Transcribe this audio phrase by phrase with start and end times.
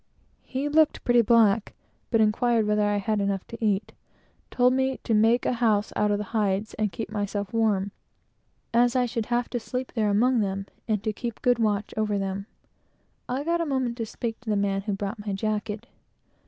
[0.41, 1.75] He looked pretty black,
[2.09, 3.93] but inquired whether I had enough to eat;
[4.49, 7.91] told me to make a house out of the hides, and keep myself warm,
[8.73, 12.17] as I should have to sleep there among them, and to keep good watch over
[12.17, 12.47] them.
[13.29, 15.85] I got a moment to speak to the man who brought my jacket.